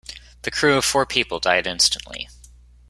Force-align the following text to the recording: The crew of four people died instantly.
The 0.41 0.49
crew 0.49 0.75
of 0.77 0.83
four 0.83 1.05
people 1.05 1.39
died 1.39 1.67
instantly. 1.67 2.27